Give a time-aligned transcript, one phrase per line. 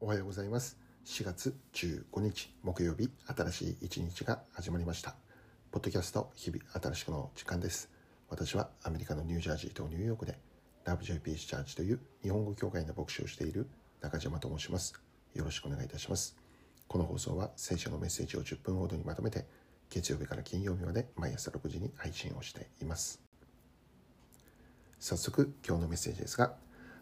[0.00, 0.78] おはようございます。
[1.06, 5.16] 4月15日木曜日新しい一日が始まりました。
[5.72, 7.90] ポッドキャスト日々新しくの時間です。
[8.28, 10.38] 私はアメリカのニュージャージーとニューヨークで
[10.84, 13.66] ラブジョイピーチャーチという日本語教会の牧師をしている
[14.00, 14.94] 中島と申します。
[15.34, 16.36] よろしくお願いいたします。
[16.86, 19.46] この放送は聖書のメッセージを10分ほどにまとめて
[19.90, 23.20] 月曜日から金曜日まで毎朝6時に配信をしています。
[25.00, 26.54] 早速今日のメッセージですが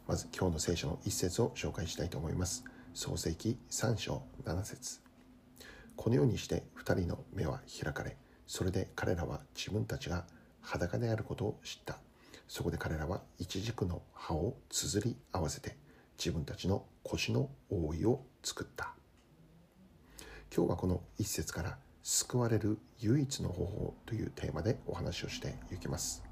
[0.09, 2.65] まず今日の聖書の一節を紹介したいと思います。
[2.97, 5.01] 創世記3章7節。
[5.97, 10.25] このようにして2人の目は開かれそれで彼らは自分たちが
[10.63, 11.99] 裸であることを知った。
[12.49, 15.77] そこで彼らは一軸の葉を綴り合わせて
[16.19, 18.95] 自分たちの腰の覆いを作った。
[20.51, 26.25] 今日はこの一節から救われる唯一の方法というテーマでお話をしていきます。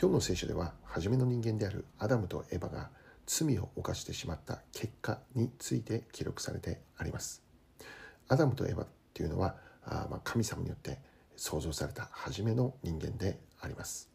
[0.00, 2.88] 今日の聖書では初めの人間であるアダムとエバが
[3.26, 7.42] 罪を犯してしまった結果について記録されてあります。
[8.28, 10.98] アダムとエバっていうのはあま神様によって
[11.36, 14.10] 創造された初めの人間であります。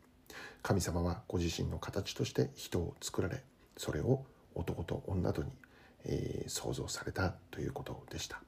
[0.63, 3.43] 神様はご自身の形として人を作られ
[3.77, 5.51] それを男と女とに、
[6.05, 8.41] えー、創造されたということでした。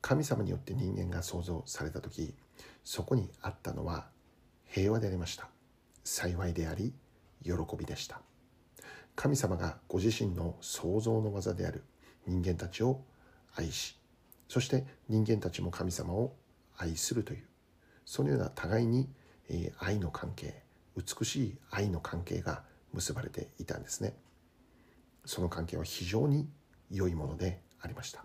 [0.00, 2.34] 神様によって人間が創造された時
[2.84, 4.06] そこにあったのは
[4.66, 5.48] 平和でありました。
[6.04, 6.92] 幸いであり
[7.42, 8.20] 喜びでした。
[9.16, 11.84] 神様がご自身の創造の技である
[12.26, 13.00] 人間たちを
[13.54, 13.96] 愛し
[14.48, 16.34] そして人間たちも神様を
[16.76, 17.44] 愛するという
[18.04, 19.08] そのような互いに
[19.78, 20.62] 愛の関係
[20.96, 24.14] 美しい愛の関係が結ばれていたんですね。
[25.24, 26.48] その関係は非常に
[26.90, 28.24] 良いものでありました。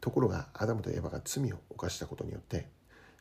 [0.00, 2.68] ところがアダムとエヴァが罪を犯したことによって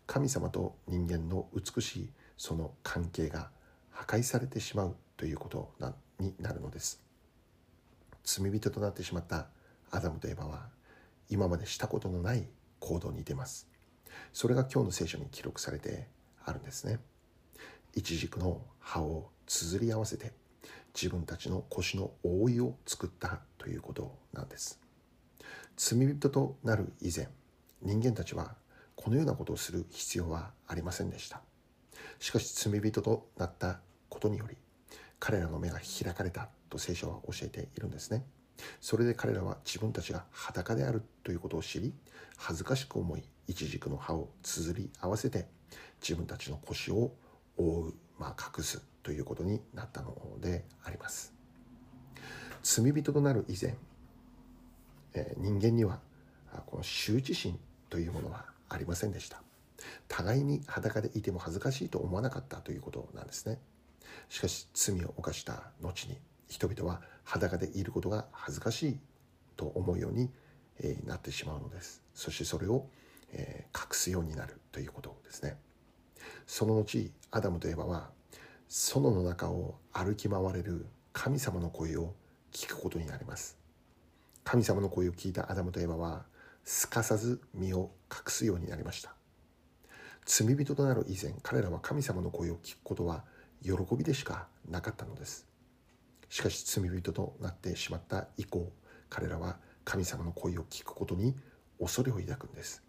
[0.06, 3.50] 神様と人間の美しいその関係が
[3.90, 5.74] 破壊されてしまうということ
[6.20, 7.02] になるのです。
[8.24, 9.48] 罪人となってしまった
[9.90, 10.70] アダムとエバは
[11.30, 12.48] 今までしたことのない
[12.80, 13.68] 行動に出ます。
[14.32, 16.08] それが今日の聖書に記録されて
[16.46, 17.00] あるんですね。
[17.96, 20.34] 一軸の葉を綴り合わせて
[20.94, 24.80] 自分たちの腰の覆いを作ったということなんです。
[25.76, 27.28] 罪人となる以前
[27.82, 28.56] 人間たちは
[28.96, 31.42] このようなことをする必要はありませんでした。
[32.20, 33.80] しかし罪人となった
[34.10, 34.58] ことにより
[35.20, 38.24] 彼らの目が開かれたと聖書は教えているんですね。
[38.82, 41.94] それで彼らは自分たちが裸であるということを知り
[42.38, 45.48] 恥ずかしく思い一軸の歯を綴り合わせて
[46.02, 47.12] 自分たちの腰を
[47.58, 51.34] 覆う、まあ、隠すということになったのであります。
[52.64, 53.76] 罪人となる以前、
[55.14, 56.00] えー、人間には
[56.66, 59.42] この羞恥心というものはありませんでした。
[60.08, 63.60] 互いに裸でいても恥ずかしいと思わなかったということなんですね。
[64.30, 66.18] しかし罪を犯した後に
[66.48, 69.00] 人々は裸でいることが恥ずかしい
[69.56, 70.30] と思うように、
[71.06, 72.04] なってしまうのです。
[72.14, 72.88] そしてそれを、
[73.34, 75.58] 隠すようになるということですね。
[76.46, 78.10] その後アダムとエバは
[78.70, 82.14] 園の中を歩き回れる神様の声を
[82.54, 83.58] 聞くことになります。
[84.44, 86.26] 神様の声を聞いたアダムとエバは
[86.64, 89.14] すかさず身を隠すようになりました。
[90.26, 93.26] 罪人となる以前彼らは神様の声を聞くことは
[93.64, 95.48] 喜びでしかなかったのです。
[96.30, 98.72] しかし罪人となってしまった以降
[99.10, 101.36] 彼らは神様の声を聞くことに
[101.80, 102.84] 恐れを抱くんです。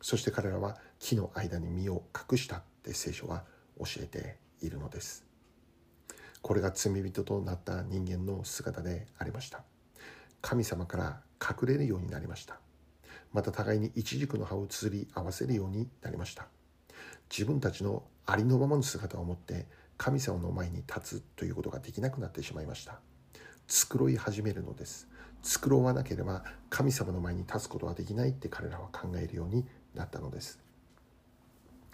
[0.00, 3.44] そして彼らは木の間に身を隠したって聖書は
[3.78, 5.24] 教えているのです。
[6.40, 9.62] これが罪人となった人間の姿でありました。
[10.40, 12.58] 神様から隠れるようになりました。
[13.32, 16.48] また互いに一軸の葉を綴り合わせるようになりました。
[17.30, 19.66] 自分たちのありのままの姿を持って
[20.02, 22.98] 神様の前に立つということができなくなってしまいました。
[23.68, 25.06] 繕い始めるのです。
[25.44, 29.64] 繕わなければ神様の前に立つことはできないって彼らは考えるように
[29.94, 30.58] なったのです。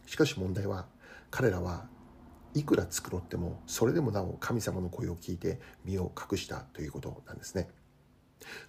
[0.07, 0.87] しかし問題は
[1.31, 1.87] 彼らは
[2.55, 7.69] いくら繕ってもそれでもなお神様の声を聞いて身を隠したということなんですね。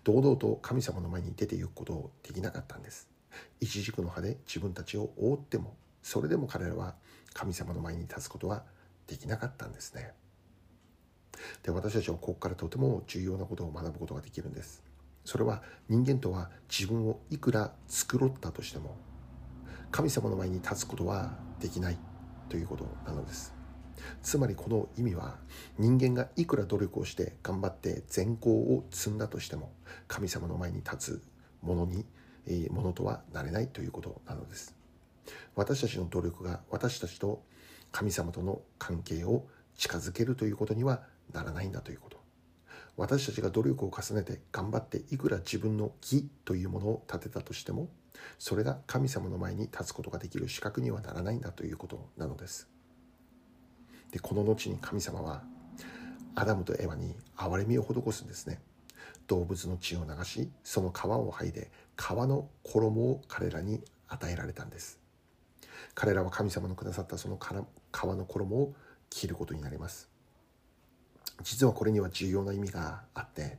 [0.04, 3.08] 堂々と神様の前に出ていくことをできなかったんです。
[3.62, 6.96] 一軸の葉で自分たちを覆ってもそれでも彼らは
[7.32, 8.64] 神様の前に立つことは
[9.10, 10.14] できなかったんですね。
[11.64, 14.84] で私たちはここからとても重要なことを学ぶことができるんです。
[15.26, 18.98] それは人間とは自分をいくら繕ったとしても
[19.92, 21.98] 神様の前に立つことはできない
[22.50, 23.54] ということなのです。
[24.22, 25.38] つまりこの意味は
[25.78, 29.74] 人間がいくら努力をして頑張って善行を積んだとしても
[30.08, 31.24] 神様の前に立つ
[31.62, 32.06] ものに、
[32.48, 34.76] え、ものとはなれないということなのです。
[35.56, 37.44] 私たちの努力が私たちと
[37.92, 39.48] 神様との関係を
[39.78, 41.02] 近づけるということには
[41.34, 42.20] ならないんだということ。
[42.98, 47.88] 私たちが努力を重ねて頑張っていくら自分の義というものを立てたとしても
[48.38, 52.68] それが神様の前に立つことができる資格にはならないんだということなのです。
[54.12, 55.44] でこの後に神様は
[56.36, 58.60] アダムとエヴァに憐れみを施すんですね。
[59.28, 64.99] 動物の血を流しその皮を剥いで皮の衣を彼らに与えられたんです。
[65.94, 67.42] 彼らは神様のくださったその皮
[68.04, 68.74] の衣を
[69.10, 70.10] 着ることになります。
[71.44, 73.58] 実はこれには重要な意味があって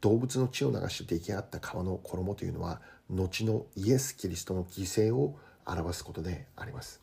[0.00, 7.00] 動物の血を流して出来上がった皮の衣というのは後のイエス・キリストの犠牲を表すことであります。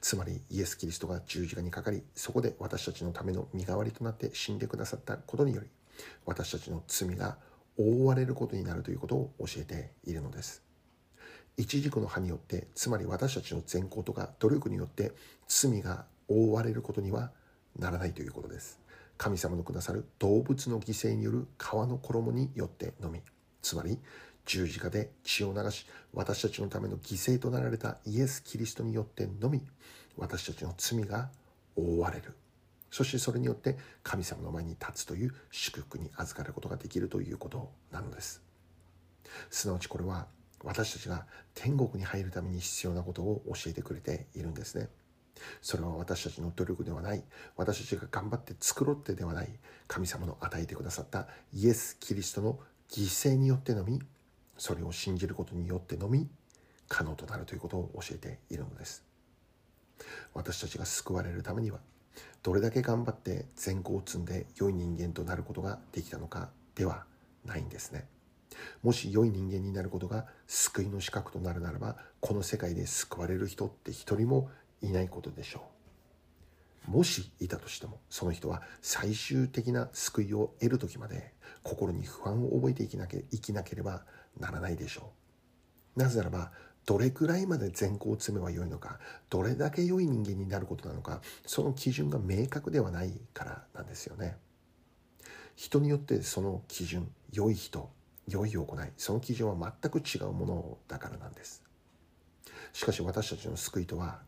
[0.00, 5.68] つまりイエス・キリストが十字架にかかりそこで私たちのための身代わりとなって死んでくださったことにより
[6.24, 7.38] 私たちの罪が
[7.78, 10.65] 覆われることになるということを教えているのです。
[11.56, 15.12] 一軸の葉によってつまり私たちの善行とか努力によって
[15.48, 17.30] 罪が覆われることには
[17.78, 18.80] ならないということです。
[19.18, 23.20] 神様のくださる動物の犠牲による皮の衣によってのみ。
[23.62, 23.98] つまり
[24.44, 29.62] 十字架で血を流し私たちのための犠牲となられたイエス・キリストによってのみ。
[30.16, 31.30] 私たちの罪が
[31.76, 32.34] 覆われる。
[32.90, 38.42] そしてそれによって神様の前に立つという祝福に預かることができるということなのです。
[39.50, 40.26] すなわちこれは
[40.66, 44.88] 私たちが天国に入るために必要なことを教えてくれているんですね。
[45.62, 47.22] それは私たちの努力ではない。
[47.56, 49.48] 私たちが頑張って作ろってではない。
[49.86, 52.58] 神様の与えてくださったイエス・キリストの
[52.90, 54.00] 犠牲によってのみ。
[54.58, 56.28] それを信じることによってのみ。
[56.88, 59.04] 可能となるということを教えているのです。
[60.34, 61.80] 私たちが救われるためには
[62.42, 67.04] どれだけ頑張って善行を積んで良い人間となることができたのかでは
[67.44, 68.06] ないんですね。
[68.82, 74.50] もし良い人間になることが救いの資格となるならばこの世界で救われる人って一人も
[74.82, 75.62] いないことでしょ
[76.86, 76.90] う。
[76.90, 81.32] もしいたとしてもその人は最終的な救いを得る時まで
[81.62, 84.04] 心に不安を覚えていきなけ生きなければ
[84.38, 85.10] ならないでしょ
[85.96, 86.00] う。
[86.00, 86.52] なぜならば
[86.84, 94.36] どれくらいまで善行を積めばよいのかどれだけ良い人間になることなのかその基準が明確ではないからなんですよね。
[95.56, 97.90] 人によってその基準良い人
[98.28, 101.62] 良い行いその基準は全く違うものだからなんです。
[102.72, 104.20] しかし私たちの救いとは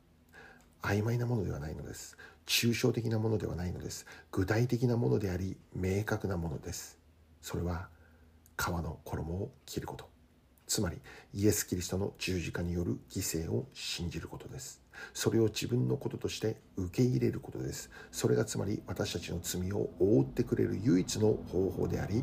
[0.83, 2.17] 曖昧なものではないのです。
[2.47, 4.07] 抽象的なものではないのです。
[4.31, 6.99] 具体的なものであり明確なものです。
[7.43, 7.89] それは
[8.57, 10.09] 皮の衣を着ること。
[10.67, 10.99] つまり
[11.35, 14.83] イエス・キリストの十字架による犠牲を信じることです。
[15.15, 17.91] それを自分のこととして受け入れることです。
[18.13, 22.23] それがつまり私たちの罪を覆ってくれる唯一の方法であり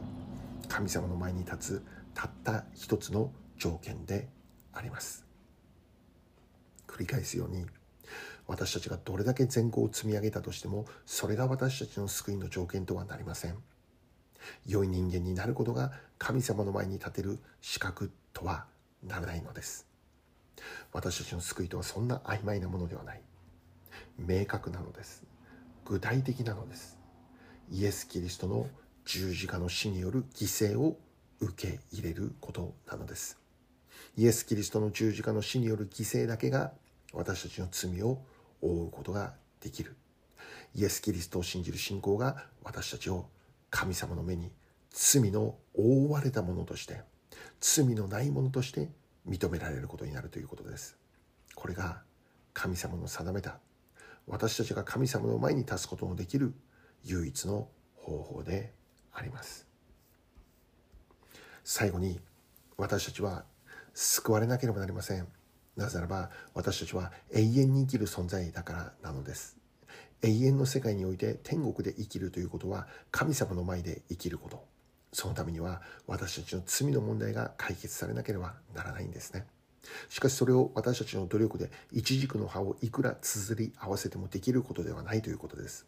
[0.68, 4.28] 神様の前に立つたった一つの条件で
[4.74, 5.26] あります。
[6.88, 7.66] 繰り返すように
[8.48, 13.56] 私たちがどれだけ善行を積み上げたとしてもそれが私たちの救いの条件とはなりません。
[14.68, 18.66] 良い人間になることが神様の前に立てる資格とは
[19.04, 19.88] ならないのです。
[20.94, 23.22] 私たちの救いとはそんな曖昧なものではない。
[24.18, 25.24] 明確なのです。
[25.84, 26.98] 具体的なのです。
[27.72, 28.68] イエス・キリストの
[29.06, 30.98] 十字架の死による犠牲を
[31.40, 33.40] 受け入れることなのです。
[34.18, 36.72] イエス・キリストの十字架の死による犠牲だけが
[37.14, 38.20] 私たちの罪を
[38.62, 39.96] 覆うことができる。
[40.74, 43.28] イエス・キリストを信じる信仰が私たちを
[43.70, 44.52] 神様の目に
[44.90, 47.02] 罪の覆われたものとして
[47.60, 48.90] 罪のないものとして
[49.28, 50.98] 認められることになるということです。
[51.54, 52.02] これが
[52.54, 53.60] 神様の定めた
[54.28, 56.54] 私たちが神様の前に立つことのできる
[57.04, 58.74] 唯一の方法で
[59.16, 59.66] あります。
[61.64, 62.20] 最後に
[62.78, 63.46] 私たちは
[63.94, 65.28] 救われなければなりません。
[65.76, 69.58] なぜならば私たちは永遠に生きる存在だからなのです。
[70.22, 74.64] 永遠の世界において天国で生きるということは神様の前で生きること。
[75.12, 79.46] そのためには私たちの罪の問題が解決されなければならないんですね。
[80.10, 85.86] しかしそれを私たちの努力で一軸の葉をいくら綴り合わせてもできることではないということです。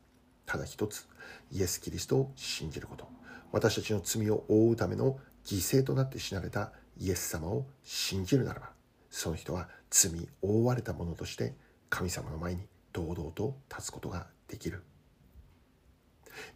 [0.48, 1.08] ただ一つ
[1.51, 3.08] イエス・キリストを信じること。
[3.51, 8.70] 私たちの罪を覆うための犠牲となって死なれたイエス様を信じるならば
[9.10, 11.54] その人は罪覆われたものとして
[11.89, 14.84] 神様の前に堂々と立つことができる。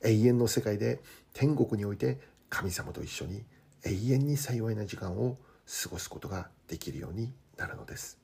[0.03, 1.01] 永遠の世界で
[1.33, 2.19] 天国において
[2.49, 3.43] 神様と一緒に
[3.83, 5.37] 永遠に幸いな時間を
[5.83, 8.19] 過ごすことができるようになるのです。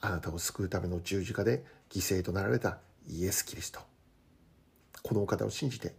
[0.00, 3.80] あなたを救うための十字架で犠牲となられたイエス・キリスト。
[5.08, 5.94] このお方を信じて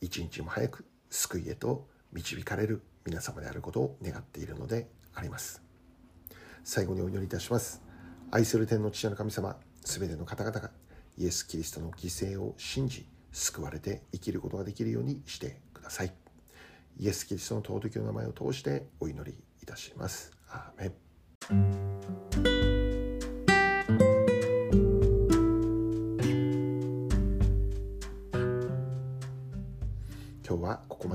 [0.00, 5.62] 一日も早く救いへと導かれる皆様であることを願っているのであります。
[6.64, 7.80] 最後にお祈りいたします。
[8.32, 10.72] 愛する天の父の神様すべての方々が
[11.16, 16.12] イエス・キリストの犠牲を信じ救われて生きることができるようにしてください。
[16.98, 20.32] イエス・キリストの尊きの名前を通してお祈りいたします。
[20.48, 22.03] アーメン。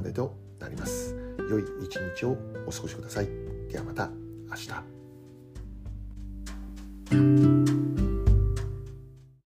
[0.09, 1.15] でとなります。
[1.49, 2.37] 良い一日を
[2.67, 3.29] お過ごしください。
[3.69, 4.09] ではまた
[4.49, 4.98] 明日。